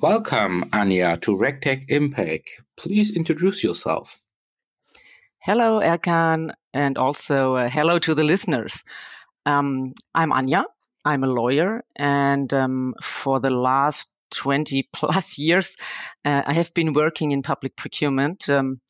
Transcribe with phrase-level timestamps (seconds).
[0.00, 2.50] Welcome, Anja, to RegTech Impact.
[2.76, 4.20] Please introduce yourself.
[5.40, 8.84] Hello, Erkan, and also uh, hello to the listeners.
[9.44, 10.66] Um, I'm Anja.
[11.04, 15.76] I'm a lawyer, and um, for the last 20 plus years,
[16.24, 18.48] uh, I have been working in public procurement.
[18.48, 18.80] Um,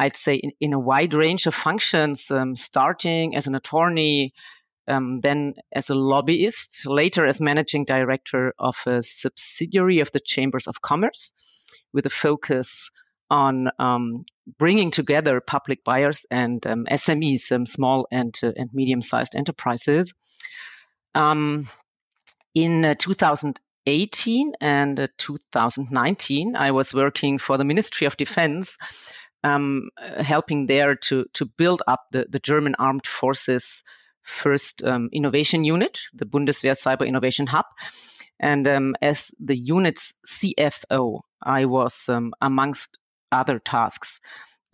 [0.00, 4.32] I'd say in, in, a wide range of functions, um, starting as an attorney,
[4.88, 10.66] um, then as a lobbyist, later as managing director of a subsidiary of the Chambers
[10.66, 11.32] of Commerce,
[11.92, 12.90] with a focus
[13.30, 14.24] on um,
[14.58, 20.14] bringing together public buyers and um, SMEs, um, small and uh, and medium sized enterprises.
[21.14, 21.68] Um,
[22.54, 28.78] in uh, 2018 and uh, 2019, I was working for the Ministry of Defense,
[29.44, 33.82] um, helping there to to build up the, the German armed forces
[34.28, 37.64] first um, innovation unit, the Bundeswehr Cyber Innovation Hub.
[38.38, 42.98] And um, as the unit's CFO, I was, um, amongst
[43.32, 44.20] other tasks,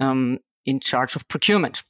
[0.00, 1.82] um, in charge of procurement.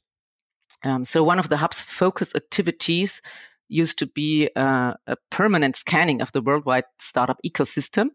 [0.83, 3.21] Um, so, one of the hub's focus activities
[3.67, 8.09] used to be uh, a permanent scanning of the worldwide startup ecosystem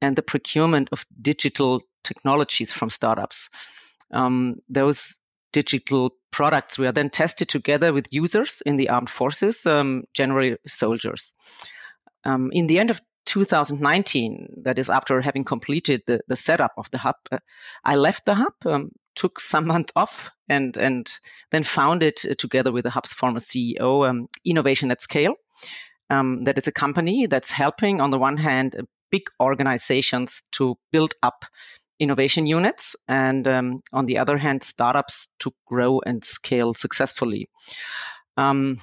[0.00, 3.48] and the procurement of digital technologies from startups.
[4.10, 5.18] Um, those
[5.52, 11.34] digital products were then tested together with users in the armed forces, um, generally soldiers.
[12.24, 16.90] Um, in the end of 2019, that is after having completed the, the setup of
[16.90, 17.38] the hub, uh,
[17.84, 21.10] I left the hub, um, took some month off, and and
[21.50, 25.34] then founded uh, together with the hub's former CEO, um, Innovation at Scale.
[26.10, 28.76] Um, that is a company that's helping, on the one hand,
[29.10, 31.44] big organizations to build up
[32.02, 37.48] innovation units, and um, on the other hand, startups to grow and scale successfully.
[38.36, 38.80] Um,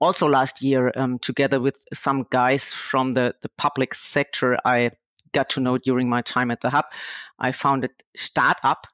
[0.00, 4.90] also, last year, um, together with some guys from the, the public sector, I
[5.32, 6.86] got to know during my time at the hub,
[7.38, 8.86] I founded Staat-up.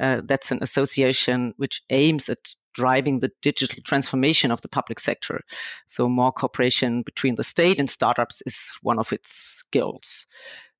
[0.00, 5.42] Uh, that's an association which aims at driving the digital transformation of the public sector.
[5.86, 10.26] So, more cooperation between the state and startups is one of its goals.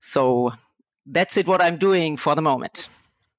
[0.01, 0.53] So,
[1.07, 2.89] that's it what I'm doing for the moment.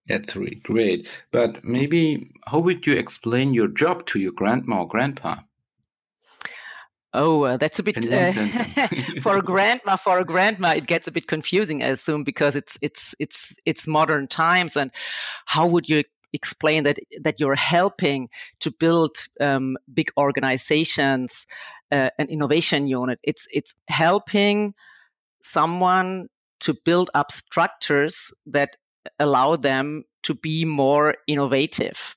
[0.07, 1.09] That's really great.
[1.31, 5.37] But maybe how would you explain your job to your grandma or grandpa?
[7.15, 8.33] Oh, uh, that's a bit uh,
[9.21, 9.95] for a grandma.
[9.95, 13.87] For a grandma, it gets a bit confusing, I assume, because it's it's it's it's
[13.87, 14.75] modern times.
[14.75, 14.91] And
[15.45, 18.27] how would you explain that that you're helping
[18.59, 21.47] to build um, big organizations,
[21.89, 23.19] uh, an innovation unit?
[23.23, 24.73] It's it's helping
[25.41, 26.27] someone
[26.65, 28.75] to build up structures that
[29.19, 32.15] allow them to be more innovative,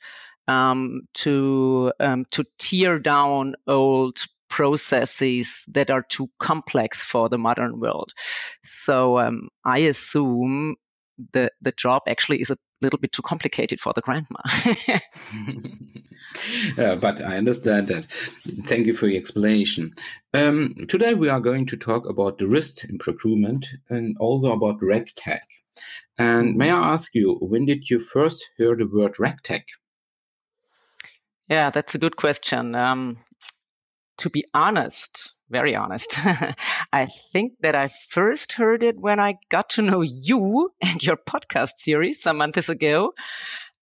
[0.49, 7.79] um, to um, to tear down old processes that are too complex for the modern
[7.79, 8.15] world.
[8.65, 10.77] So um, I assume
[11.33, 14.41] the the job actually is a little bit too complicated for the grandma.
[16.77, 18.07] yeah, but I understand that.
[18.65, 19.95] Thank you for your explanation.
[20.33, 24.81] Um, today we are going to talk about the risk in procurement and also about
[24.81, 25.41] RegTech.
[26.19, 29.65] And may I ask you, when did you first hear the word RegTech?
[31.49, 32.75] Yeah, that's a good question.
[32.75, 33.19] Um,
[34.19, 36.15] to be honest, very honest.
[36.93, 41.17] I think that I first heard it when I got to know you and your
[41.17, 43.13] podcast series some months ago.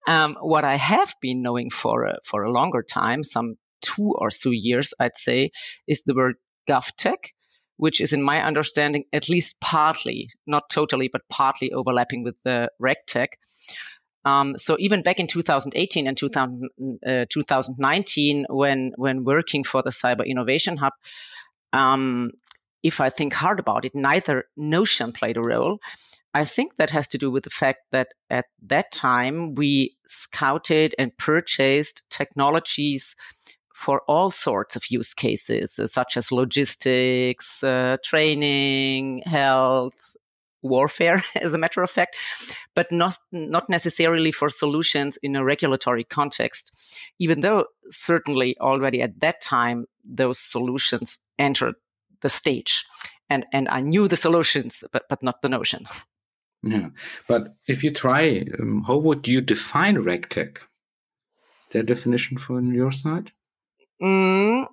[0.09, 4.31] Um, what I have been knowing for a, for a longer time, some two or
[4.31, 5.51] so years, I'd say,
[5.89, 6.37] is the word
[6.69, 7.31] GovTech,
[7.77, 12.71] which is, in my understanding, at least partly, not totally, but partly overlapping with the
[12.81, 13.29] RegTech.
[14.25, 16.69] Um, so even back in 2018 and 2000,
[17.07, 20.95] uh, 2019, when when working for the Cyber Innovation Hub,
[21.77, 22.33] um,
[22.83, 25.79] if I think hard about it, neither notion played a role.
[26.35, 30.95] I think that has to do with the fact that at that time we scouted
[30.99, 33.17] and purchased technologies
[33.75, 40.17] for all sorts of use cases, uh, such as logistics, uh, training, health,
[40.63, 42.17] warfare, as a matter of fact,
[42.75, 46.73] but not not necessarily for solutions in a regulatory context.
[47.19, 51.75] Even though certainly already at that time those solutions entered
[52.23, 52.85] the stage,
[53.29, 55.87] and and I knew the solutions, but but not the notion.
[56.63, 56.89] Yeah,
[57.29, 60.59] but if you try, um, how would you define RegTech?
[61.73, 63.33] Their definition from your side?
[64.01, 64.67] Mm,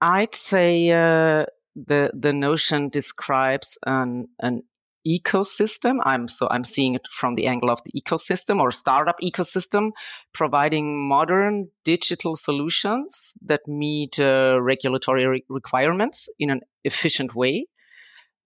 [0.00, 4.62] I'd say uh, the the notion describes an an
[5.06, 6.00] ecosystem.
[6.04, 9.90] I'm so I'm seeing it from the angle of the ecosystem or startup ecosystem,
[10.32, 17.66] providing modern digital solutions that meet uh, regulatory re- requirements in an efficient way.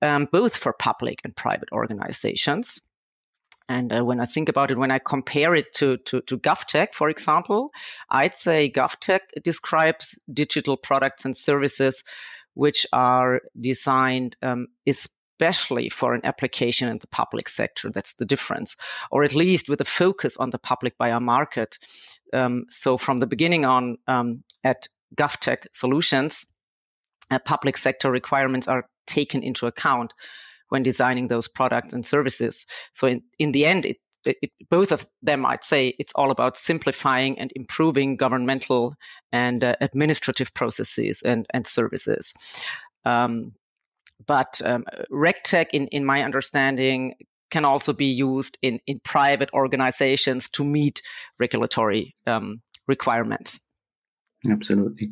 [0.02, 2.82] um, both for public and private organizations.
[3.68, 6.88] And uh, when I think about it, when I compare it to, to, to GovTech,
[6.92, 7.70] for example,
[8.10, 12.02] I'd say GovTech describes digital products and services
[12.54, 14.66] which are designed um,
[15.32, 17.90] especially for an application in the public sector.
[17.90, 18.76] That's the difference,
[19.10, 21.78] or at least with a focus on the public buyer market.
[22.32, 26.46] Um, so from the beginning on um, at GovTech Solutions,
[27.30, 30.12] uh, public sector requirements are taken into account
[30.68, 32.66] when designing those products and services.
[32.92, 36.56] So in, in the end, it, it, both of them, I'd say, it's all about
[36.56, 38.94] simplifying and improving governmental
[39.32, 42.32] and uh, administrative processes and, and services.
[43.04, 43.52] Um,
[44.26, 47.14] but um, RegTech, in, in my understanding,
[47.50, 51.02] can also be used in, in private organizations to meet
[51.38, 53.60] regulatory um, requirements.
[54.50, 55.08] Absolutely.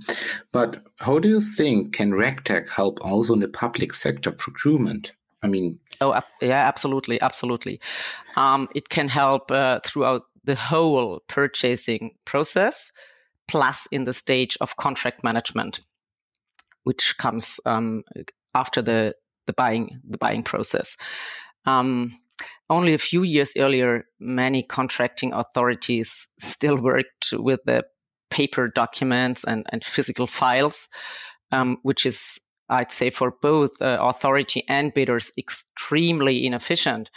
[0.53, 5.13] But how do you think can RegTech help also in the public sector procurement?
[5.43, 7.81] I mean, oh yeah, absolutely, absolutely.
[8.37, 12.91] Um, it can help uh, throughout the whole purchasing process,
[13.47, 15.81] plus in the stage of contract management,
[16.85, 18.03] which comes um,
[18.55, 19.15] after the
[19.47, 20.97] the buying the buying process.
[21.67, 22.19] Um,
[22.69, 27.85] only a few years earlier, many contracting authorities still worked with the
[28.31, 30.89] paper documents and, and physical files,
[31.51, 32.39] um, which is
[32.69, 37.11] I'd say for both uh, authority and bidders extremely inefficient.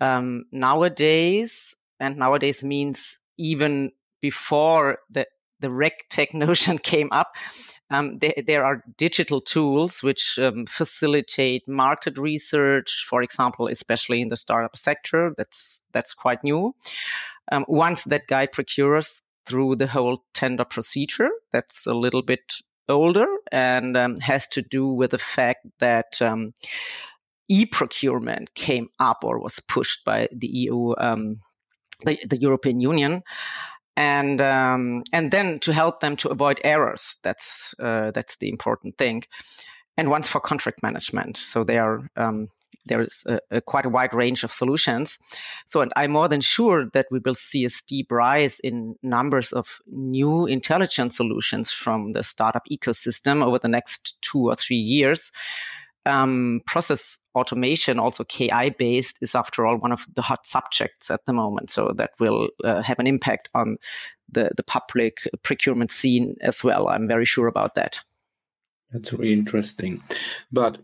[0.00, 5.26] Um, nowadays, and nowadays means even before the
[5.60, 7.32] the RegTech notion came up,
[7.90, 14.28] um, there, there, are digital tools which um, facilitate market research, for example, especially in
[14.28, 15.32] the startup sector.
[15.36, 16.74] That's that's quite new.
[17.52, 22.54] Um, once that guide procurers through the whole tender procedure, that's a little bit
[22.88, 26.52] older and um, has to do with the fact that um,
[27.48, 31.40] e-procurement came up or was pushed by the EU, um,
[32.04, 33.22] the, the, European Union,
[33.96, 37.16] and um, and then to help them to avoid errors.
[37.22, 39.24] That's uh, that's the important thing.
[39.96, 42.48] And once for contract management, so they are um,
[42.86, 45.18] there's a, a quite a wide range of solutions.
[45.66, 49.52] So, and I'm more than sure that we will see a steep rise in numbers
[49.52, 55.32] of new intelligent solutions from the startup ecosystem over the next two or three years.
[56.04, 61.24] Um, process automation, also KI based, is after all one of the hot subjects at
[61.26, 61.70] the moment.
[61.70, 63.76] So that will uh, have an impact on
[64.32, 66.88] the, the public procurement scene as well.
[66.88, 68.00] I'm very sure about that.
[68.90, 70.02] That's really interesting.
[70.50, 70.78] But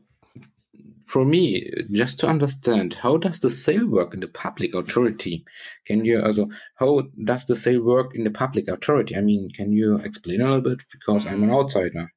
[1.04, 5.44] for me, just to understand, how does the sale work in the public authority?
[5.86, 9.16] Can you also, how does the sale work in the public authority?
[9.16, 10.84] I mean, can you explain a little bit?
[10.90, 12.12] Because I'm an outsider.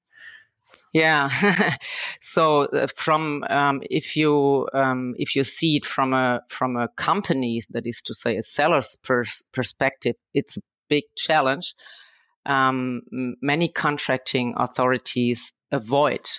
[0.95, 1.27] Yeah.
[2.21, 6.87] so uh, from um, if you um, if you see it from a from a
[6.95, 11.75] company that is to say a seller's pers- perspective, it's a big challenge.
[12.45, 13.01] Um,
[13.41, 16.29] many contracting authorities avoid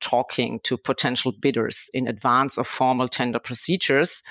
[0.00, 4.22] talking to potential bidders in advance of formal tender procedures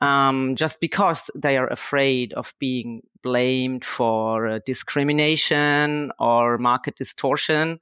[0.00, 7.80] um, just because they are afraid of being blamed for uh, discrimination or market distortion,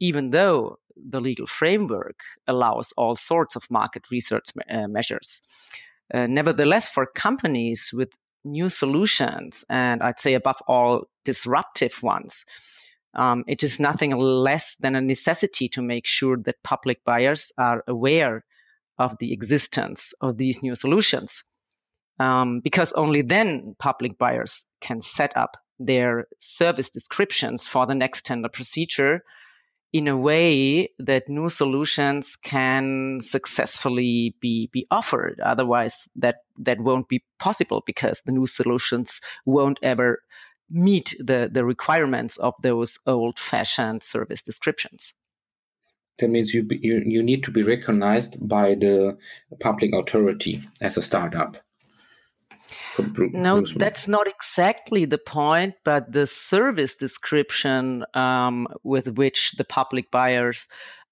[0.00, 5.42] even though the legal framework allows all sorts of market research uh, measures.
[6.12, 12.44] Uh, nevertheless, for companies with new solutions, and I'd say above all disruptive ones,
[13.14, 17.82] um, it is nothing less than a necessity to make sure that public buyers are
[17.86, 18.44] aware
[18.98, 21.44] of the existence of these new solutions.
[22.20, 28.26] Um, because only then public buyers can set up their service descriptions for the next
[28.26, 29.22] tender procedure
[29.92, 35.40] in a way that new solutions can successfully be, be offered.
[35.40, 40.22] Otherwise, that, that won't be possible because the new solutions won't ever
[40.70, 45.14] meet the, the requirements of those old fashioned service descriptions.
[46.18, 49.16] That means you, you you need to be recognized by the
[49.60, 51.56] public authority as a startup.
[53.32, 60.10] No, that's not exactly the point, but the service description um, with which the public
[60.10, 60.66] buyers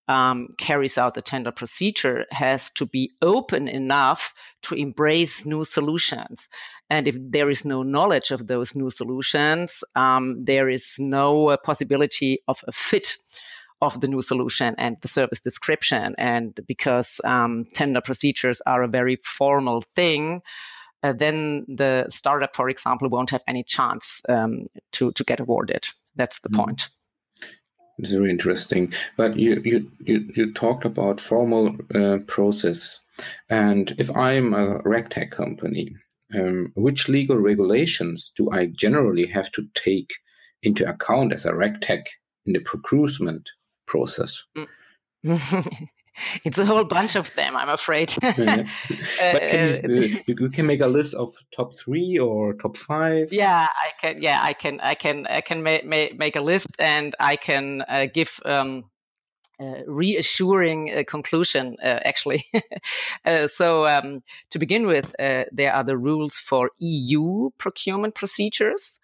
[0.09, 6.49] um, carries out the tender procedure has to be open enough to embrace new solutions.
[6.89, 11.57] And if there is no knowledge of those new solutions, um, there is no uh,
[11.57, 13.17] possibility of a fit
[13.83, 16.15] of the new solution and the service description.
[16.19, 20.43] And because um, tender procedures are a very formal thing,
[21.07, 25.87] uh, then the startup, for example, won't have any chance um, to to get awarded.
[26.17, 26.57] That's the mm.
[26.57, 26.89] point.
[27.99, 28.93] It's very interesting.
[29.17, 33.01] But you you you, you talked about formal uh, process,
[33.49, 35.95] and if I'm a regtech company,
[36.35, 40.15] um, which legal regulations do I generally have to take
[40.63, 42.07] into account as a regtech
[42.45, 43.51] in the procurement
[43.87, 44.43] process?
[44.57, 45.89] Mm.
[46.45, 48.13] it's a whole bunch of them, I'm afraid.
[48.23, 48.67] yeah.
[49.33, 53.33] but can you, uh, you, can make a list of top three or top five.
[53.33, 54.23] Yeah, I can.
[54.23, 54.81] Yeah, I can.
[54.81, 55.27] I can.
[55.27, 58.41] I can make make a list, and I can uh, give.
[58.45, 58.85] Um,
[59.59, 62.45] uh, reassuring uh, conclusion, uh, actually.
[63.25, 69.01] Uh, so, um, to begin with, uh, there are the rules for EU procurement procedures.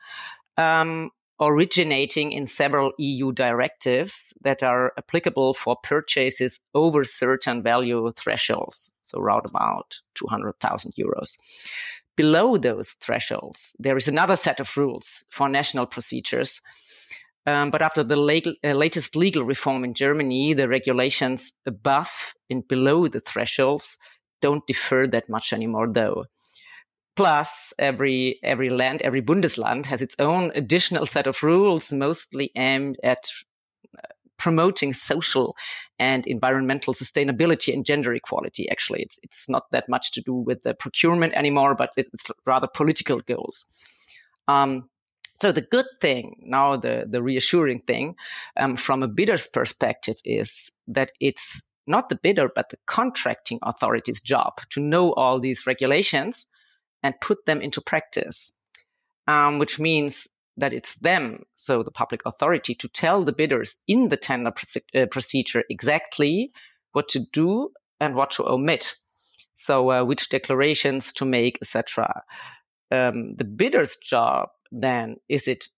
[0.57, 1.11] Um,
[1.43, 9.19] originating in several EU directives that are applicable for purchases over certain value thresholds, so
[9.19, 11.39] around about 200,000 euros.
[12.17, 16.61] Below those thresholds, there is another set of rules for national procedures.
[17.47, 23.09] Um, but after the uh, latest legal reform in Germany, the regulations above and below
[23.09, 23.99] the thresholds
[24.41, 26.27] don't differ that much anymore, though.
[27.15, 32.97] Plus, every every land, every Bundesland has its own additional set of rules, mostly aimed
[33.05, 33.29] at
[33.99, 35.55] uh, promoting social
[35.99, 38.67] and environmental sustainability and gender equality.
[38.71, 42.67] Actually, it's it's not that much to do with the procurement anymore, but it's rather
[42.67, 43.67] political goals.
[44.49, 44.89] Um,
[45.43, 48.15] so the good thing now, the the reassuring thing
[48.57, 54.21] um, from a bidder's perspective is that it's not the bidder but the contracting authority's
[54.21, 56.47] job to know all these regulations
[57.03, 58.53] and put them into practice,
[59.27, 64.09] um, which means that it's them, so the public authority, to tell the bidders in
[64.09, 66.53] the tender proce- uh, procedure exactly
[66.93, 68.97] what to do and what to omit.
[69.57, 72.23] So, uh, which declarations to make, etc.
[72.91, 75.69] Um, the bidder's job then is it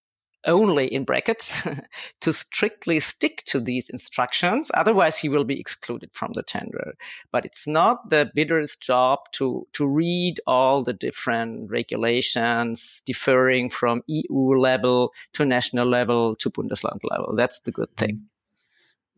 [0.47, 1.63] only in brackets
[2.21, 4.71] to strictly stick to these instructions.
[4.75, 6.95] Otherwise, he will be excluded from the tender.
[7.33, 14.03] But it's not the bidder's job to, to read all the different regulations differing from
[14.07, 17.35] EU level to national level to Bundesland level.
[17.37, 18.17] That's the good thing.
[18.17, 18.25] Mm.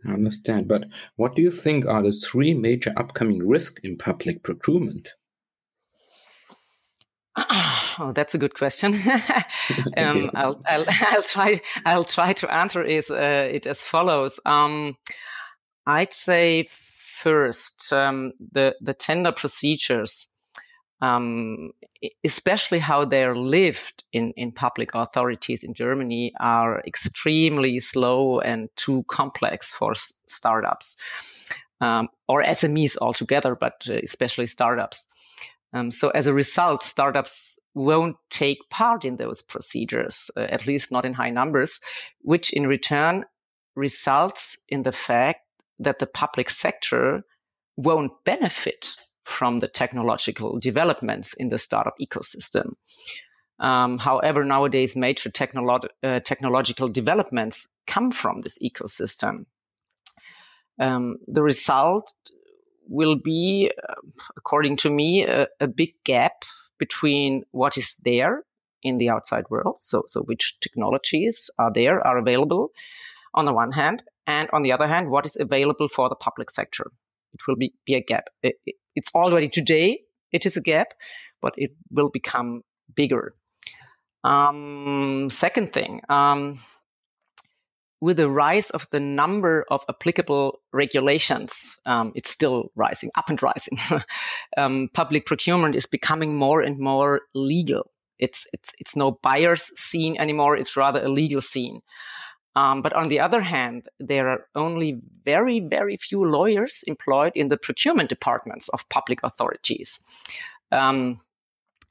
[0.04, 0.68] I understand.
[0.68, 0.84] But
[1.16, 5.14] what do you think are the three major upcoming risks in public procurement?
[7.98, 8.94] Oh, that's a good question.
[9.96, 11.60] um, I'll, I'll, I'll, try.
[11.86, 14.38] I'll try to answer it, uh, it as follows.
[14.44, 14.96] Um,
[15.86, 16.68] I'd say
[17.22, 20.28] first um, the the tender procedures,
[21.00, 21.70] um,
[22.24, 29.04] especially how they're lived in in public authorities in Germany, are extremely slow and too
[29.08, 30.96] complex for s- startups
[31.80, 35.06] um, or SMEs altogether, but uh, especially startups.
[35.72, 40.90] Um, so as a result, startups won't take part in those procedures, uh, at least
[40.90, 41.80] not in high numbers,
[42.22, 43.24] which in return
[43.74, 45.40] results in the fact
[45.78, 47.22] that the public sector
[47.76, 52.72] won't benefit from the technological developments in the startup ecosystem.
[53.58, 59.46] Um, however, nowadays, major technolo- uh, technological developments come from this ecosystem.
[60.78, 62.12] Um, the result
[62.88, 63.94] will be, uh,
[64.36, 66.44] according to me, a, a, big gap
[66.78, 68.44] between what is there
[68.82, 69.76] in the outside world.
[69.80, 72.70] So, so which technologies are there, are available
[73.34, 76.50] on the one hand, and on the other hand, what is available for the public
[76.50, 76.90] sector.
[77.34, 78.28] It will be, be a gap.
[78.42, 80.00] It, it, it's already today,
[80.32, 80.94] it is a gap,
[81.42, 82.62] but it will become
[82.94, 83.34] bigger.
[84.24, 86.58] Um, second thing, um,
[88.00, 93.42] with the rise of the number of applicable regulations, um, it's still rising, up and
[93.42, 93.78] rising.
[94.56, 97.90] um, public procurement is becoming more and more legal.
[98.18, 100.56] It's it's it's no buyer's scene anymore.
[100.56, 101.80] It's rather a legal scene.
[102.54, 107.48] Um, but on the other hand, there are only very very few lawyers employed in
[107.48, 110.00] the procurement departments of public authorities,
[110.72, 111.20] um,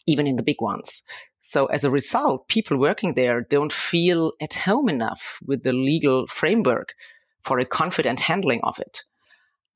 [0.07, 1.03] even in the big ones.
[1.47, 6.27] So as a result, people working there don't feel at home enough with the legal
[6.27, 6.95] framework
[7.43, 9.03] for a confident handling of it.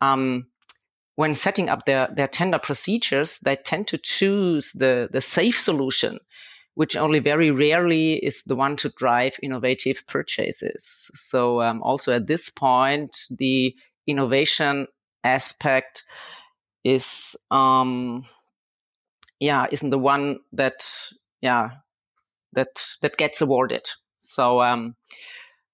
[0.01, 0.47] Um,
[1.15, 6.19] when setting up their, their tender procedures, they tend to choose the, the safe solution,
[6.73, 11.11] which only very rarely is the one to drive innovative purchases.
[11.13, 13.75] So um, also at this point, the
[14.07, 14.88] innovation
[15.23, 16.03] aspect
[16.83, 18.25] is um,
[19.39, 20.88] yeah isn't the one that
[21.41, 21.69] yeah
[22.53, 23.89] that that gets awarded.
[24.19, 24.96] So um,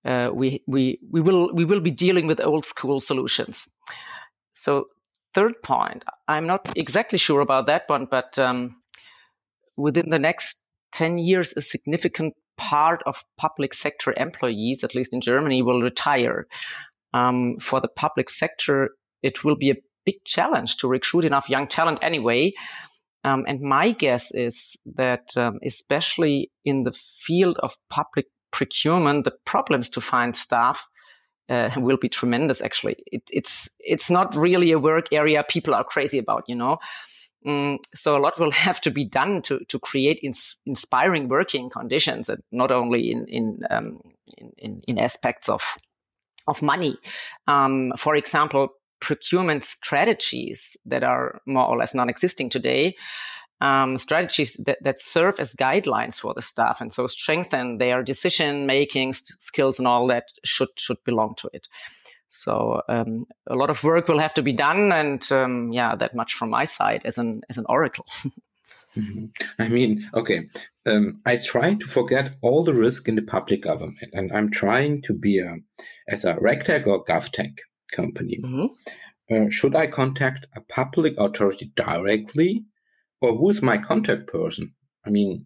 [0.04, 3.68] uh, we we we will we will be dealing with old school solutions.
[4.54, 4.88] So
[5.34, 8.78] third point, I'm not exactly sure about that one, but um,
[9.78, 15.20] within the next 10 years, a significant part of public sector employees, at least in
[15.20, 16.48] Germany, will retire.
[17.14, 18.92] Um, for the public sector,
[19.22, 22.54] it will be a big challenge to recruit enough young talent anyway.
[23.25, 29.34] Um, and my guess is that, um, especially in the field of public procurement, the
[29.46, 30.88] problems to find staff
[31.50, 32.62] uh, will be tremendous.
[32.62, 36.44] Actually, it, it's it's not really a work area people are crazy about.
[36.48, 36.77] You know,
[37.46, 41.70] Mm, so a lot will have to be done to to create ins- inspiring working
[41.70, 44.00] conditions, and not only in in, um,
[44.58, 45.77] in, in aspects of
[46.48, 46.98] of money.
[47.48, 52.96] Um, for example, procurement strategies that are more or less non-existing today.
[53.62, 58.66] Um, strategies that, that serve as guidelines for the staff and so strengthen their decision
[58.66, 61.70] making st- skills and all that should should belong to it.
[62.36, 66.14] So um, a lot of work will have to be done, and um, yeah, that
[66.14, 68.06] much from my side as an as an oracle.
[68.98, 69.25] mm-hmm.
[69.58, 70.50] I mean, okay,
[70.86, 75.02] um, I try to forget all the risk in the public government, and I'm trying
[75.04, 75.56] to be a
[76.10, 77.60] as a regtech or govtech
[77.92, 78.39] company.
[78.44, 78.65] Mm-hmm.
[79.36, 82.65] Uh, should I contact a public authority directly,
[83.22, 84.74] or who's my contact person?
[85.06, 85.46] I mean,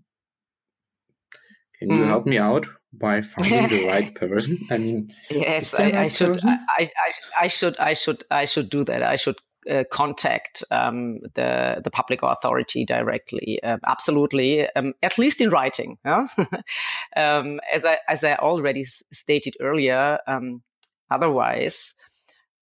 [1.79, 2.07] can you mm.
[2.07, 4.59] help me out by finding the right person?
[4.69, 6.43] I mean, yes, I, I should.
[6.43, 7.77] I, I, I, should.
[7.79, 8.23] I should.
[8.29, 9.01] I should do that.
[9.01, 9.37] I should
[9.69, 13.61] uh, contact um, the the public authority directly.
[13.63, 15.97] Uh, absolutely, um, at least in writing.
[16.05, 20.19] um, as I as I already stated earlier.
[20.27, 20.63] Um,
[21.11, 21.93] otherwise,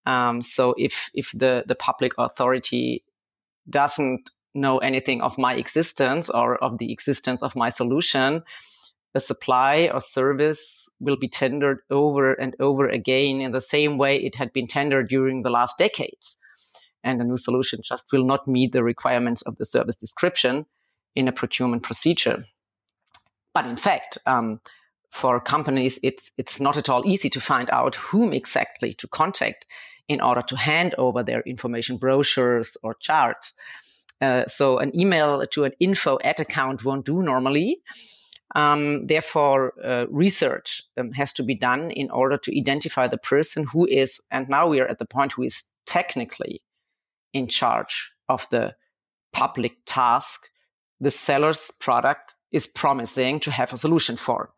[0.08, 3.04] um, so if if the the public authority
[3.70, 8.42] doesn't know anything of my existence or of the existence of my solution
[9.18, 14.18] a supply or service will be tendered over and over again in the same way
[14.18, 16.38] it had been tendered during the last decades.
[17.04, 20.66] And a new solution just will not meet the requirements of the service description
[21.16, 22.46] in a procurement procedure.
[23.54, 24.60] But in fact, um,
[25.10, 29.66] for companies, it's, it's not at all easy to find out whom exactly to contact
[30.08, 33.54] in order to hand over their information brochures or charts.
[34.22, 37.78] Uh, so an email to an info at account won't do normally.
[38.56, 43.66] Um, therefore, uh, research um, has to be done in order to identify the person
[43.72, 46.64] who is, and now we are at the point who is technically
[47.34, 48.76] in charge of the
[49.34, 50.50] public task
[51.00, 54.52] the seller's product is promising to have a solution for.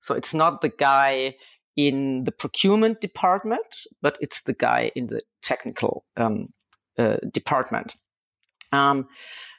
[0.00, 1.36] So it's not the guy
[1.76, 6.46] in the procurement department, but it's the guy in the technical um,
[6.98, 7.96] uh, department.
[8.72, 9.08] Um,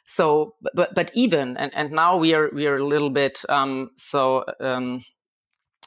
[0.07, 3.91] so, but but even and and now we are we are a little bit um,
[3.97, 5.03] so um,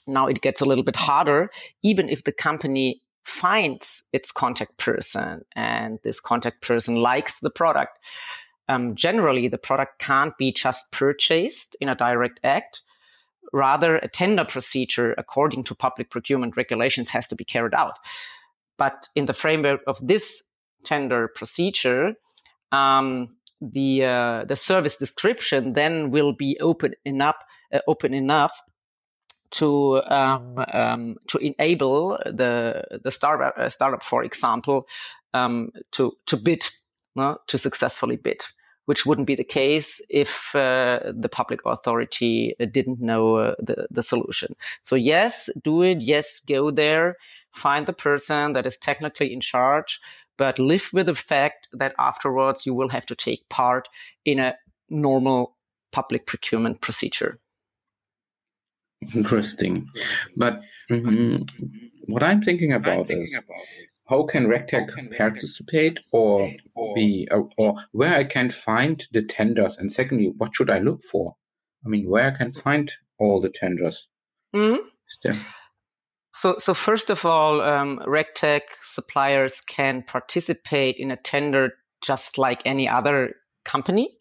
[0.06, 1.50] now it gets a little bit harder.
[1.82, 7.98] Even if the company finds its contact person and this contact person likes the product,
[8.68, 12.82] um, generally the product can't be just purchased in a direct act.
[13.52, 17.98] Rather, a tender procedure according to public procurement regulations has to be carried out.
[18.78, 20.42] But in the framework of this
[20.84, 22.14] tender procedure,
[22.72, 27.36] um, the uh, the service description then will be open enough
[27.72, 28.52] uh, open enough
[29.50, 34.86] to um, um, to enable the the startup uh, startup for example
[35.34, 36.66] um, to to bid
[37.18, 38.42] uh, to successfully bid
[38.90, 44.02] which wouldn't be the case if uh, the public authority didn't know uh, the, the
[44.02, 44.56] solution.
[44.80, 45.98] So yes, do it.
[46.00, 47.14] Yes, go there,
[47.52, 50.00] find the person that is technically in charge,
[50.36, 53.88] but live with the fact that afterwards you will have to take part
[54.24, 54.56] in a
[54.88, 55.54] normal
[55.92, 57.38] public procurement procedure.
[59.14, 59.86] Interesting.
[60.36, 61.44] But mm-hmm,
[62.08, 63.60] what I'm thinking about I'm thinking is about
[64.10, 69.78] how can RegTech participate or, or be, or, or, where I can find the tenders?
[69.78, 71.36] And secondly, what should I look for?
[71.86, 74.08] I mean, where I can find all the tenders?
[74.54, 74.84] Mm-hmm.
[76.34, 82.62] So, so first of all, um, RegTech suppliers can participate in a tender just like
[82.64, 84.16] any other company.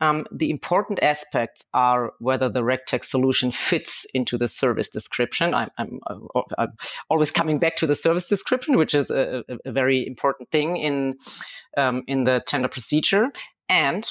[0.00, 5.54] Um, the important aspects are whether the RegTech solution fits into the service description.
[5.54, 6.00] I'm, I'm,
[6.58, 6.72] I'm,
[7.08, 11.16] always coming back to the service description, which is a, a very important thing in
[11.76, 13.30] um, in the tender procedure,
[13.68, 14.10] and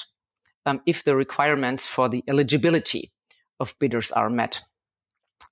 [0.66, 3.12] um, if the requirements for the eligibility
[3.60, 4.62] of bidders are met.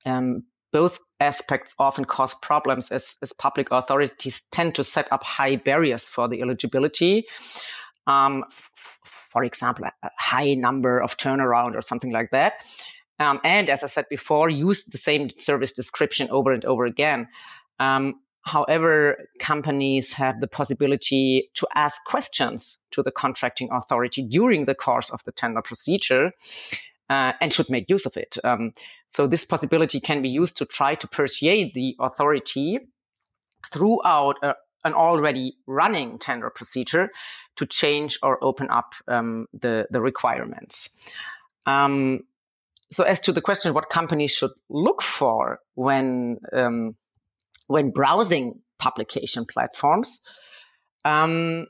[0.04, 5.56] Um, both aspects often cause problems as, as public authorities tend to set up high
[5.56, 7.24] barriers for the eligibility.
[8.06, 8.70] Um, f-
[9.32, 12.64] for example, a, high number of turnaround or something like that.
[13.18, 17.28] Um, and as I said before, use the same service description over and over again.
[17.78, 24.74] Um, however, companies have the possibility to ask questions to the contracting authority during the
[24.74, 26.32] course of the tender procedure
[27.08, 28.36] uh, and should make use of it.
[28.44, 28.72] Um,
[29.06, 32.80] so this possibility can be used to try to persuade the authority
[33.70, 37.10] throughout a, an already running tender procedure
[37.56, 40.90] to change or open up um, the, the requirements.
[41.66, 42.20] Um,
[42.90, 46.96] so as to the question what companies should look for when um,
[47.68, 50.20] when browsing publication platforms,
[51.04, 51.66] um,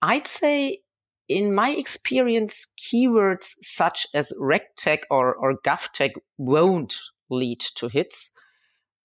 [0.00, 0.82] I'd say
[1.28, 6.96] in my experience, keywords such as RegTech or, or GovTech won't
[7.30, 8.30] lead to hits.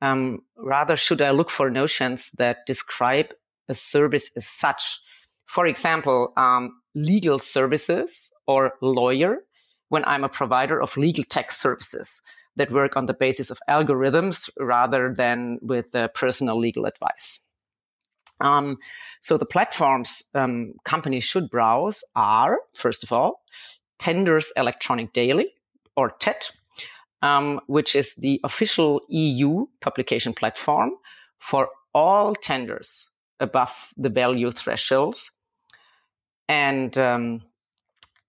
[0.02, 3.34] Um, rather, should I look for notions that describe
[3.70, 5.00] a service as such?
[5.46, 9.40] For example, um, legal services or lawyer
[9.90, 12.22] when I'm a provider of legal tech services
[12.58, 17.40] that work on the basis of algorithms rather than with uh, personal legal advice.
[18.40, 18.78] Um,
[19.22, 23.42] so the platforms um, companies should browse are, first of all,
[24.00, 25.54] Tenders Electronic Daily,
[25.96, 26.48] or TED,
[27.22, 30.92] um, which is the official EU publication platform
[31.40, 35.32] for all tenders above the value thresholds.
[36.50, 37.44] And um,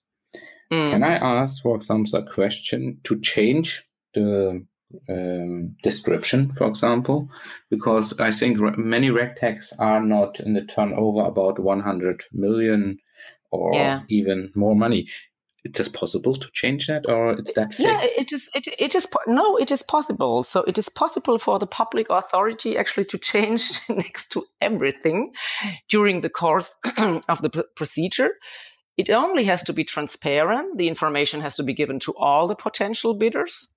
[0.72, 0.90] Mm.
[0.90, 4.64] Can I ask, for example, a question to change the
[5.08, 7.28] um, description, for example?
[7.70, 12.98] Because I think many regtechs are not in the turnover about 100 million
[13.50, 14.00] or yeah.
[14.08, 15.06] even more money.
[15.64, 17.80] It is possible to change that, or it's that fixed?
[17.80, 18.50] Yeah, it is.
[18.54, 19.08] It, it is.
[19.26, 20.42] No, it is possible.
[20.42, 25.32] So it is possible for the public authority actually to change next to everything
[25.88, 28.32] during the course of the procedure.
[28.96, 30.78] It only has to be transparent.
[30.78, 33.68] The information has to be given to all the potential bidders.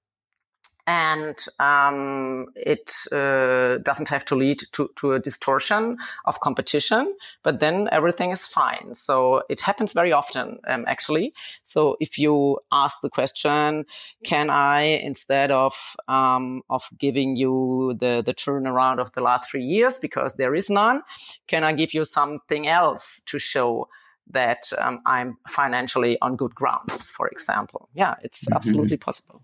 [0.90, 7.60] And um, it uh, doesn't have to lead to, to a distortion of competition, but
[7.60, 8.96] then everything is fine.
[8.96, 11.34] So it happens very often, um, actually.
[11.64, 13.84] So if you ask the question,
[14.24, 15.76] can I, instead of
[16.08, 20.70] um, of giving you the the turnaround of the last three years because there is
[20.70, 21.02] none,
[21.48, 23.90] can I give you something else to show?
[24.32, 27.90] That um, I'm financially on good grounds, for example.
[27.94, 28.54] Yeah, it's mm-hmm.
[28.54, 29.44] absolutely possible.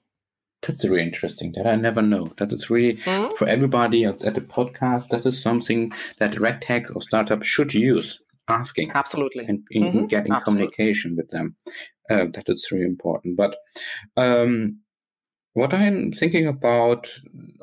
[0.61, 1.51] That's really interesting.
[1.55, 2.31] That I never know.
[2.37, 3.35] That is really mm-hmm.
[3.35, 5.09] for everybody at, at, the podcast.
[5.09, 8.19] That is something that RegTech or startup should use.
[8.49, 10.05] Asking absolutely and in, mm-hmm.
[10.07, 10.67] getting absolutely.
[10.67, 11.55] communication with them.
[12.09, 13.37] Uh, that is really important.
[13.37, 13.55] But
[14.17, 14.79] um,
[15.53, 17.09] what I'm thinking about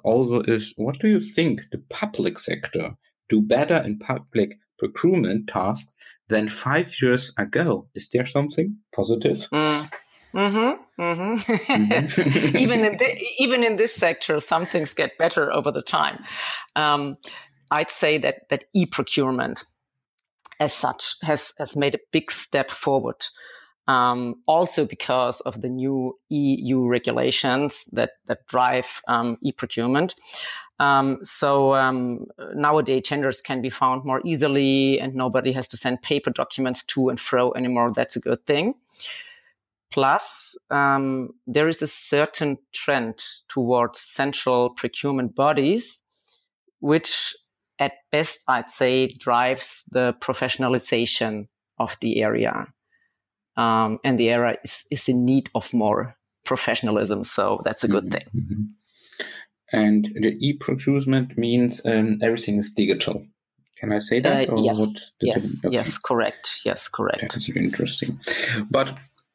[0.05, 2.97] also is what do you think the public sector
[3.29, 5.93] do better in public procurement tasks
[6.31, 7.87] than five years ago.
[7.95, 9.49] Is there something positive?
[9.53, 9.91] Mm.
[10.33, 11.53] Mm-hmm, mm-hmm.
[11.53, 12.57] mm-hmm.
[12.65, 16.23] even in the, even in this sector, some things get better over the time.
[16.77, 17.17] Um,
[17.73, 19.65] I'd say that that e-procurement,
[20.61, 23.27] as such, has has made a big step forward.
[23.89, 30.15] Um, also because of the new EU regulations that that drive um, e-procurement.
[30.81, 36.01] Um, so um, nowadays tenders can be found more easily, and nobody has to send
[36.01, 37.93] paper documents to and fro anymore.
[37.95, 38.75] That's a good thing.
[39.91, 46.01] Plus, um, there is a certain trend towards central procurement bodies,
[46.79, 47.37] which
[47.79, 52.69] at best I'd say drives the professionalization of the area.
[53.57, 57.25] Um, and the area is, is in need of more professionalism.
[57.25, 58.33] So that's a good mm-hmm.
[58.33, 58.75] thing.
[59.73, 63.25] And the e-procurement means um, everything is digital.
[63.77, 64.51] Can I say that?
[64.51, 65.13] Uh, yes.
[65.23, 65.57] yes.
[65.65, 65.75] Okay.
[65.75, 65.99] Yes.
[65.99, 66.61] Correct.
[66.65, 66.89] Yes.
[66.89, 67.21] Correct.
[67.23, 68.21] That is interesting.
[68.71, 68.95] But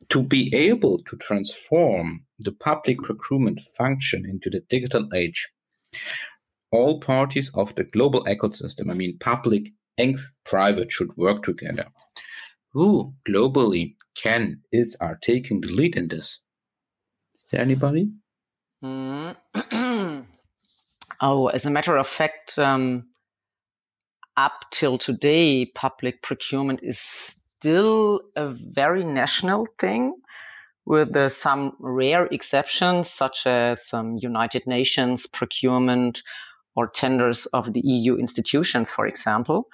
[0.09, 5.49] to be able to transform the public procurement function into the digital age,
[6.71, 11.85] all parties of the global ecosystem, I mean, public and private, should work together.
[12.73, 16.41] Who globally can, is, are taking the lead in this?
[17.35, 18.09] Is there anybody?
[18.85, 19.35] Mm.
[21.21, 23.07] oh, as a matter of fact, um,
[24.37, 30.13] up till today, public procurement is still a very national thing
[30.85, 36.21] with uh, some rare exceptions, such as some United Nations procurement
[36.75, 39.67] or tenders of the EU institutions, for example.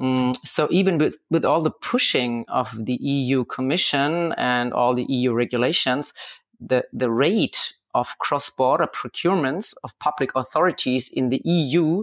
[0.00, 5.04] Mm, so even with, with all the pushing of the EU Commission and all the
[5.10, 6.14] EU regulations,
[6.58, 12.02] the, the rate of cross-border procurements of public authorities in the EU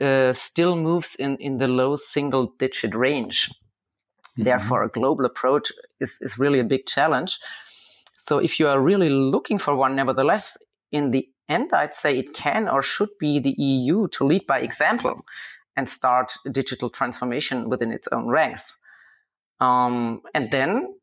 [0.00, 3.48] uh, still moves in, in the low single-digit range.
[3.48, 4.44] Mm-hmm.
[4.44, 7.38] Therefore, a global approach is, is really a big challenge.
[8.16, 10.56] So if you are really looking for one, nevertheless,
[10.90, 14.60] in the end, I'd say it can or should be the EU to lead by
[14.60, 15.24] example
[15.76, 18.78] and start digital transformation within its own ranks.
[19.60, 20.94] Um, and then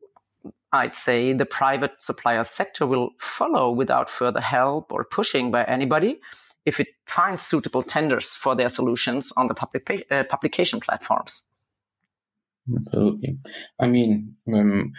[0.72, 6.20] I'd say the private supplier sector will follow without further help or pushing by anybody
[6.66, 11.44] if it finds suitable tenders for their solutions on the public uh, publication platforms.
[12.76, 13.38] Absolutely.
[13.80, 14.94] I mean, um,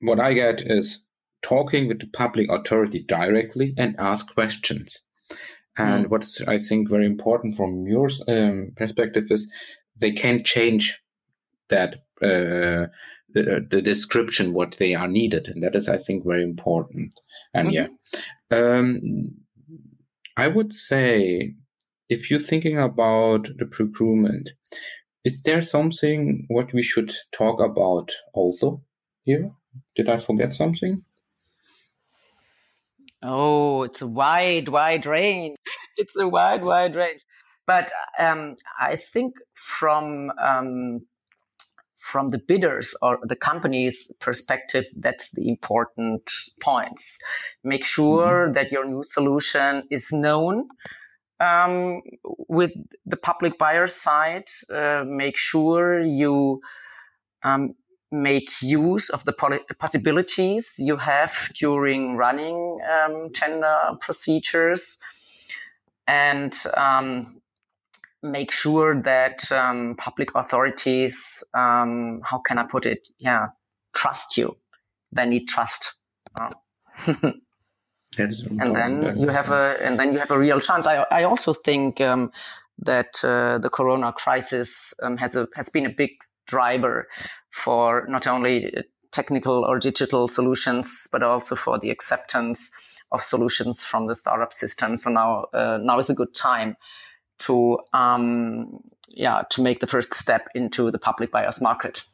[0.00, 1.04] what I get is
[1.42, 5.00] talking with the public authority directly and ask questions.
[5.76, 6.10] And mm.
[6.10, 9.50] what's I think very important from your um, perspective is
[9.96, 11.02] they can change
[11.68, 12.86] that uh,
[13.34, 17.14] the, the, description what they are needed, and that is I think very important.
[17.54, 17.92] And mm-hmm.
[18.50, 19.34] yeah, um,
[20.36, 21.54] I would say
[22.08, 24.50] if you're thinking about the procurement,
[25.24, 28.82] is there something what we should talk about also
[29.22, 29.52] here?
[29.94, 31.04] Did I forget something?
[33.22, 35.56] Oh, it's a wide, wide range.
[35.96, 37.20] It's a wide, wide range.
[37.66, 41.06] But um, I think from um,
[42.00, 47.18] from the bidders or the company's perspective, that's the important points.
[47.62, 48.52] Make sure mm-hmm.
[48.54, 50.68] that your new solution is known
[51.38, 52.02] um,
[52.48, 52.72] with
[53.06, 54.48] the public buyer side.
[54.72, 56.60] Uh, make sure you
[57.42, 57.74] um,
[58.10, 59.32] make use of the
[59.78, 64.98] possibilities you have during running um, tender procedures
[66.08, 67.39] and um,
[68.22, 73.08] make sure that um, public authorities, um, how can I put it?
[73.18, 73.48] Yeah,
[73.94, 74.56] trust you.
[75.12, 75.94] They need trust.
[77.06, 80.86] and then you have a and then you have a real chance.
[80.86, 82.30] I I also think um,
[82.78, 86.10] that uh, the Corona crisis um, has a has been a big
[86.46, 87.08] driver
[87.50, 88.72] for not only
[89.12, 92.70] technical or digital solutions, but also for the acceptance
[93.12, 94.96] of solutions from the startup system.
[94.96, 96.76] So now, uh, now is a good time
[97.40, 102.04] to, um, yeah, to make the first step into the public buyers market.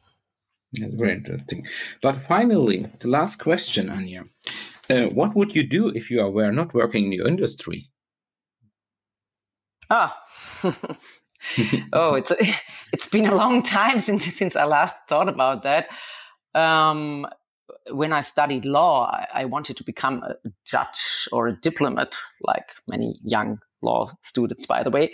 [0.73, 1.65] That's very interesting.
[2.01, 4.27] But finally, the last question, Anja.
[4.89, 7.89] Uh, what would you do if you were not working in your industry?
[9.89, 10.17] Ah,
[11.93, 12.37] oh, it's a,
[12.93, 15.87] it's been a long time since since I last thought about that.
[16.53, 17.27] Um,
[17.91, 20.35] when I studied law, I, I, wanted to become a
[20.65, 25.13] judge or a diplomat, like many young law students, by the way.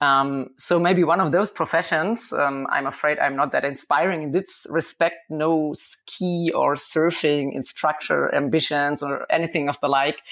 [0.00, 2.32] Um, so maybe one of those professions.
[2.32, 5.16] Um, I'm afraid I'm not that inspiring in this respect.
[5.30, 10.22] No ski or surfing instructor ambitions or anything of the like.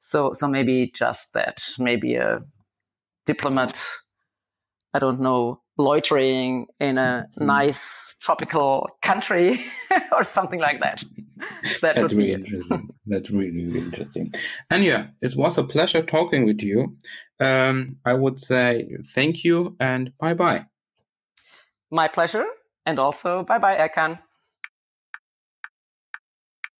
[0.00, 1.62] So so maybe just that.
[1.78, 2.40] Maybe a
[3.24, 3.80] diplomat
[4.94, 7.46] I don't know, loitering in a mm-hmm.
[7.46, 9.64] nice tropical country
[10.12, 11.02] or something like that.
[11.80, 12.90] That That's really interesting.
[13.06, 14.32] That's really, really interesting.
[14.70, 16.96] And yeah, it was a pleasure talking with you.
[17.40, 20.66] Um, I would say thank you and bye bye.
[21.90, 22.44] My pleasure.
[22.86, 24.20] And also bye bye, Erkan.